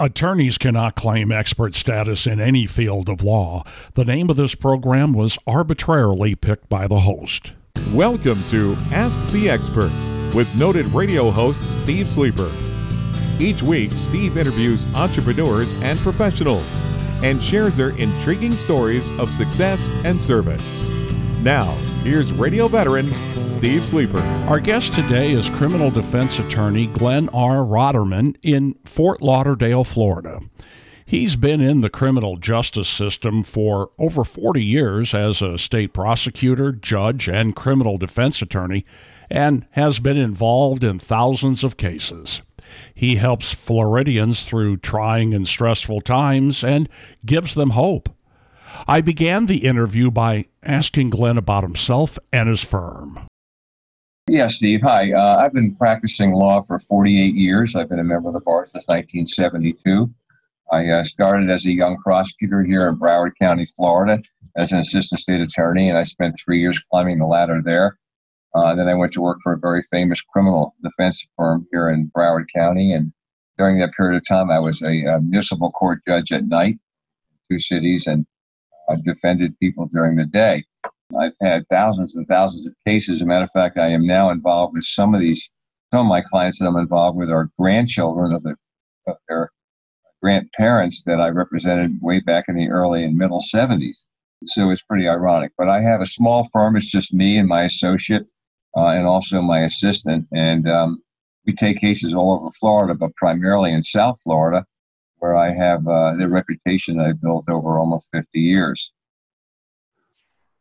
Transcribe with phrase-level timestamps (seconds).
[0.00, 3.64] Attorneys cannot claim expert status in any field of law.
[3.96, 7.52] The name of this program was arbitrarily picked by the host.
[7.92, 9.92] Welcome to Ask the Expert
[10.34, 12.50] with noted radio host Steve Sleeper.
[13.38, 16.64] Each week, Steve interviews entrepreneurs and professionals
[17.22, 20.80] and shares their intriguing stories of success and service.
[21.42, 21.74] Now,
[22.04, 23.12] here's radio veteran
[23.60, 24.20] Steve Sleeper.
[24.48, 27.56] Our guest today is criminal defense attorney Glenn R.
[27.56, 30.40] Roderman in Fort Lauderdale, Florida.
[31.04, 36.72] He's been in the criminal justice system for over 40 years as a state prosecutor,
[36.72, 38.86] judge, and criminal defense attorney,
[39.28, 42.40] and has been involved in thousands of cases.
[42.94, 46.88] He helps Floridians through trying and stressful times and
[47.26, 48.08] gives them hope.
[48.88, 53.28] I began the interview by asking Glenn about himself and his firm.
[54.30, 54.82] Yeah, Steve.
[54.82, 55.10] Hi.
[55.10, 57.74] Uh, I've been practicing law for 48 years.
[57.74, 60.08] I've been a member of the bar since 1972.
[60.70, 64.20] I uh, started as a young prosecutor here in Broward County, Florida,
[64.56, 67.98] as an assistant state attorney, and I spent three years climbing the ladder there.
[68.54, 72.12] Uh, then I went to work for a very famous criminal defense firm here in
[72.16, 73.12] Broward County, and
[73.58, 76.78] during that period of time, I was a, a municipal court judge at night,
[77.50, 78.24] two cities, and
[78.88, 80.66] I defended people during the day.
[81.18, 83.16] I've had thousands and thousands of cases.
[83.16, 85.50] As a matter of fact, I am now involved with some of these.
[85.92, 88.54] Some of my clients that I'm involved with are grandchildren of, the,
[89.08, 89.50] of their
[90.22, 93.94] grandparents that I represented way back in the early and middle 70s.
[94.46, 95.52] So it's pretty ironic.
[95.58, 96.76] But I have a small firm.
[96.76, 98.30] It's just me and my associate,
[98.76, 100.26] uh, and also my assistant.
[100.32, 101.02] And um,
[101.46, 104.64] we take cases all over Florida, but primarily in South Florida,
[105.18, 108.92] where I have uh, the reputation I've built over almost 50 years.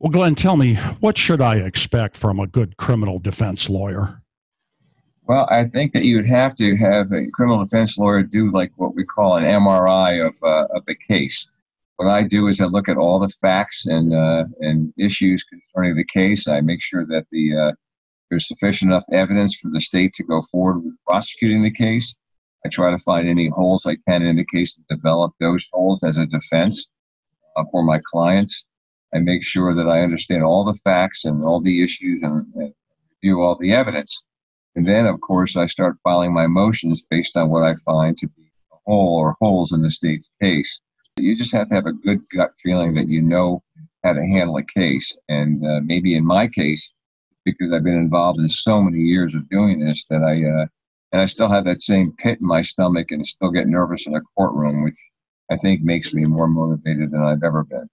[0.00, 4.22] Well, Glenn, tell me, what should I expect from a good criminal defense lawyer?
[5.24, 8.72] Well, I think that you would have to have a criminal defense lawyer do like
[8.76, 11.50] what we call an MRI of, uh, of the case.
[11.96, 15.96] What I do is I look at all the facts and uh, and issues concerning
[15.96, 16.48] the case.
[16.48, 17.72] I make sure that the uh,
[18.30, 22.16] there's sufficient enough evidence for the state to go forward with prosecuting the case.
[22.64, 26.00] I try to find any holes I can in the case to develop those holes
[26.04, 26.88] as a defense
[27.56, 28.64] uh, for my clients.
[29.14, 32.72] I make sure that I understand all the facts and all the issues and, and
[33.22, 34.26] review all the evidence.
[34.76, 38.28] And then, of course, I start filing my motions based on what I find to
[38.28, 40.80] be a hole or holes in the state's case.
[41.16, 43.62] You just have to have a good gut feeling that you know
[44.04, 45.16] how to handle a case.
[45.28, 46.88] And uh, maybe in my case,
[47.44, 50.66] because I've been involved in so many years of doing this, that I uh,
[51.12, 54.14] and I still have that same pit in my stomach and still get nervous in
[54.14, 54.96] a courtroom, which
[55.50, 57.88] I think makes me more motivated than I've ever been.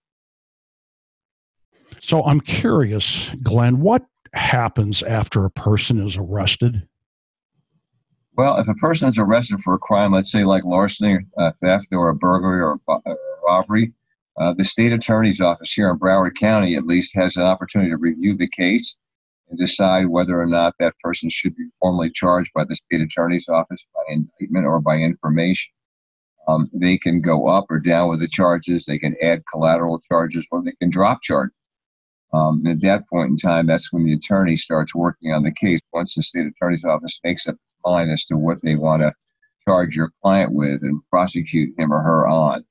[2.07, 6.87] So I'm curious, Glenn, what happens after a person is arrested?
[8.37, 11.87] Well, if a person is arrested for a crime, let's say like larceny, uh, theft,
[11.91, 13.91] or a burglary or a robbery,
[14.39, 17.97] uh, the state attorney's office here in Broward County at least has an opportunity to
[17.97, 18.97] review the case
[19.49, 23.49] and decide whether or not that person should be formally charged by the state attorney's
[23.49, 25.73] office by indictment or by information.
[26.47, 28.85] Um, they can go up or down with the charges.
[28.85, 31.56] They can add collateral charges or they can drop charges.
[32.33, 35.79] Um, at that point in time, that's when the attorney starts working on the case.
[35.93, 39.13] Once the state attorney's office makes up its mind as to what they want to
[39.67, 42.63] charge your client with and prosecute him or her on.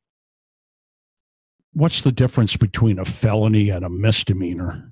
[1.73, 4.91] What's the difference between a felony and a misdemeanor?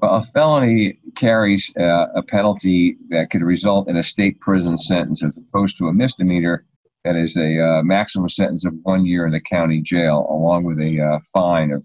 [0.00, 5.24] Well, a felony carries uh, a penalty that could result in a state prison sentence
[5.24, 6.64] as opposed to a misdemeanor
[7.04, 10.78] that is a uh, maximum sentence of one year in the county jail, along with
[10.78, 11.84] a uh, fine of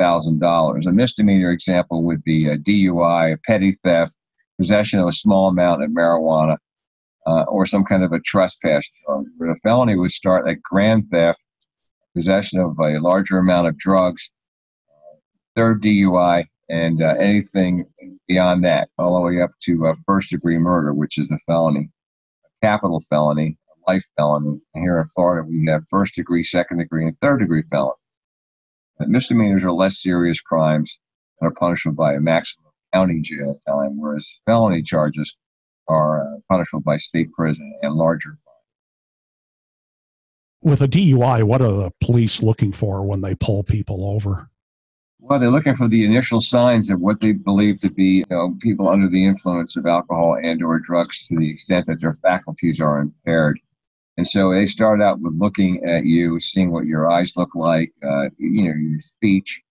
[0.00, 0.86] $1,000.
[0.86, 4.16] A misdemeanor example would be a DUI, a petty theft,
[4.58, 6.56] possession of a small amount of marijuana,
[7.26, 9.26] uh, or some kind of a trespass charge.
[9.38, 11.44] But a felony would start at grand theft,
[12.14, 14.30] possession of a larger amount of drugs,
[15.56, 17.84] third DUI, and uh, anything
[18.26, 21.90] beyond that, all the way up to uh, first degree murder, which is a felony,
[22.44, 24.60] a capital felony, a life felony.
[24.74, 27.94] Here in Florida, we have first degree, second degree, and third degree felony.
[28.98, 30.98] But misdemeanors are less serious crimes
[31.40, 35.38] and are punishable by a maximum county jail time, whereas felony charges
[35.88, 38.38] are uh, punishable by state prison and larger.
[40.62, 44.48] With a DUI, what are the police looking for when they pull people over?
[45.18, 48.56] Well, they're looking for the initial signs of what they believe to be you know,
[48.60, 53.00] people under the influence of alcohol and/or drugs, to the extent that their faculties are
[53.00, 53.58] impaired.
[54.16, 57.92] And so they start out with looking at you, seeing what your eyes look like,
[58.02, 59.62] uh, you know, your speech,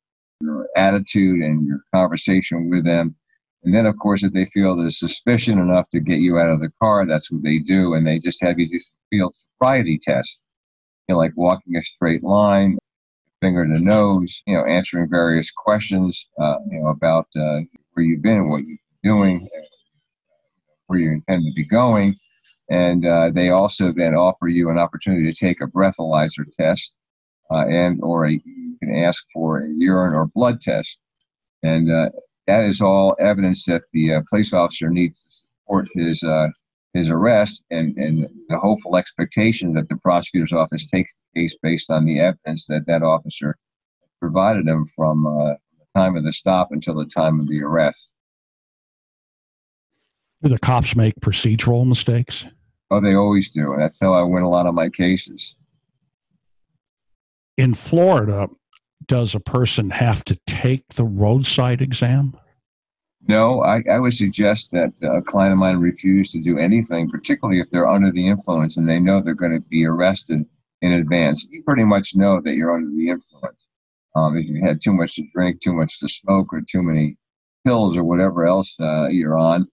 [0.41, 3.15] your attitude, and your conversation with them.
[3.63, 6.59] And then, of course, if they feel there's suspicion enough to get you out of
[6.59, 7.93] the car, that's what they do.
[7.93, 10.45] And they just have you do field sobriety tests.
[11.07, 12.77] you know, like walking a straight line,
[13.41, 17.59] finger to nose, you know, answering various questions, uh, you know, about uh,
[17.93, 19.47] where you've been, what you're doing,
[20.87, 22.15] where you intend to be going.
[22.73, 26.97] And uh, they also then offer you an opportunity to take a breathalyzer test
[27.51, 30.99] uh, and or a, you can ask for a urine or blood test.
[31.61, 32.09] And uh,
[32.47, 35.29] that is all evidence that the uh, police officer needs to
[35.61, 36.47] support his uh,
[36.95, 41.91] his arrest and, and the hopeful expectation that the prosecutor's office takes the case based
[41.91, 43.55] on the evidence that that officer
[44.19, 47.97] provided him from the time of the stop until the time of the arrest.
[50.41, 52.45] Do the cops make procedural mistakes?
[52.93, 53.65] Oh, they always do.
[53.71, 55.55] And that's how I win a lot of my cases.
[57.57, 58.47] In Florida,
[59.07, 62.37] does a person have to take the roadside exam?
[63.27, 67.59] No, I, I would suggest that a client of mine refuse to do anything, particularly
[67.61, 70.45] if they're under the influence and they know they're going to be arrested
[70.83, 71.47] in advance.
[71.49, 73.65] You pretty much know that you're under the influence.
[74.15, 77.17] Um, if you had too much to drink, too much to smoke, or too many
[77.65, 79.65] pills or whatever else uh, you're on,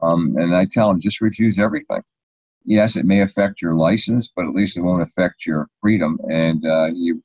[0.00, 2.02] um, and I tell them just refuse everything.
[2.64, 6.18] Yes, it may affect your license, but at least it won't affect your freedom.
[6.30, 7.22] And uh, you,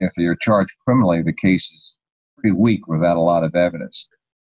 [0.00, 1.92] if you're charged criminally, the case is
[2.38, 4.08] pretty weak without a lot of evidence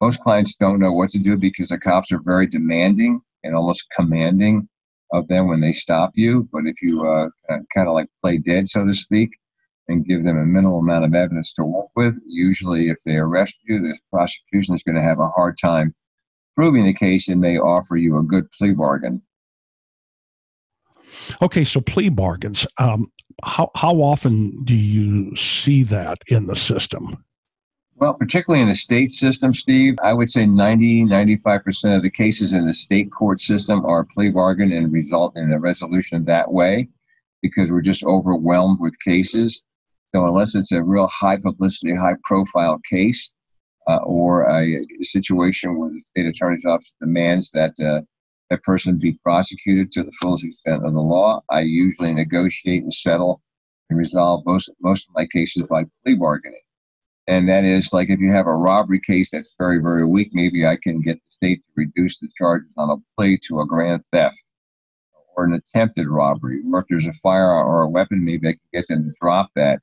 [0.02, 3.86] most clients don't know what to do because the cops are very demanding and almost
[3.96, 4.68] commanding
[5.14, 6.50] of them when they stop you.
[6.52, 7.30] But if you uh,
[7.74, 9.30] kind of like play dead, so to speak,
[9.88, 13.58] and give them a minimal amount of evidence to work with, usually if they arrest
[13.68, 15.94] you, the prosecution is going to have a hard time
[16.56, 19.22] proving the case and may offer you a good plea bargain.
[21.42, 22.66] Okay, so plea bargains.
[22.78, 23.12] Um,
[23.44, 27.24] how how often do you see that in the system?
[27.96, 32.52] Well, particularly in the state system, Steve, I would say 90, 95% of the cases
[32.52, 36.90] in the state court system are plea bargain and result in a resolution that way
[37.44, 39.62] because we're just overwhelmed with cases.
[40.14, 43.36] So, unless it's a real high publicity, high profile case,
[43.88, 48.02] uh, or a, situation where the state attorney's office demands that uh,
[48.52, 52.94] that person be prosecuted to the fullest extent of the law, I usually negotiate and
[52.94, 53.42] settle
[53.90, 56.62] and resolve most most of my cases by plea bargaining.
[57.28, 60.68] And that is like if you have a robbery case that's very, very weak, maybe
[60.68, 64.04] I can get the state to reduce the charges on a plea to a grand
[64.12, 64.42] theft
[65.38, 66.60] or an attempted robbery.
[66.74, 69.50] Or if there's a firearm or a weapon, maybe I can get them to drop
[69.56, 69.80] that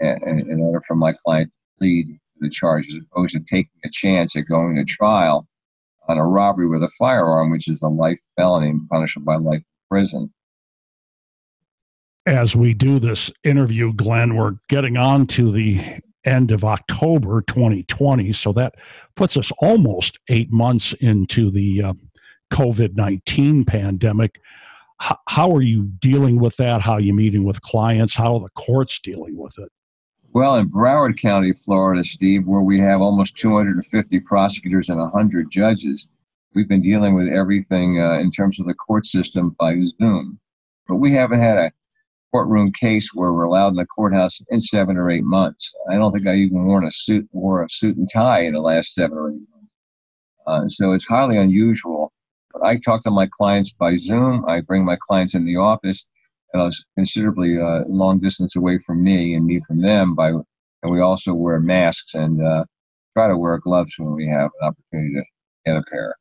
[0.00, 3.90] in order for my client to plead to the charge as opposed to taking a
[3.92, 5.46] chance at going to trial
[6.08, 10.32] on a robbery with a firearm, which is a life felony punishable by life prison.
[12.26, 18.32] As we do this interview, Glenn, we're getting on to the end of October 2020.
[18.32, 18.74] So that
[19.16, 21.94] puts us almost eight months into the uh,
[22.52, 24.40] COVID 19 pandemic.
[24.98, 26.82] How are you dealing with that?
[26.82, 28.16] How are you meeting with clients?
[28.16, 29.70] How are the courts dealing with it?
[30.38, 36.06] Well, in Broward County, Florida, Steve, where we have almost 250 prosecutors and 100 judges,
[36.54, 40.38] we've been dealing with everything uh, in terms of the court system by Zoom.
[40.86, 41.72] But we haven't had a
[42.30, 45.74] courtroom case where we're allowed in the courthouse in seven or eight months.
[45.90, 48.60] I don't think I even worn a suit wore a suit and tie in the
[48.60, 49.72] last seven or eight months.
[50.46, 52.12] Uh, so it's highly unusual.
[52.52, 54.44] But I talk to my clients by Zoom.
[54.46, 56.08] I bring my clients in the office,
[56.52, 60.14] and I was considerably uh, long distance away from me and me from them.
[60.14, 60.30] By
[60.82, 62.64] and we also wear masks and uh,
[63.16, 65.24] try to wear gloves when we have an opportunity to
[65.66, 66.14] get a pair.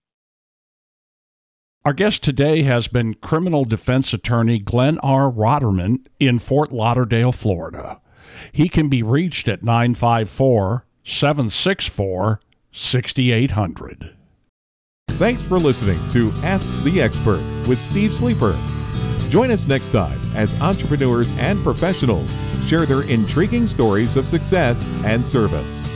[1.86, 5.32] Our guest today has been criminal defense attorney Glenn R.
[5.32, 8.02] Roderman in Fort Lauderdale, Florida.
[8.52, 12.42] He can be reached at 954 764
[12.74, 14.14] 6800.
[15.12, 18.56] Thanks for listening to Ask the Expert with Steve Sleeper.
[19.30, 22.34] Join us next time as entrepreneurs and professionals
[22.66, 25.94] share their intriguing stories of success and service.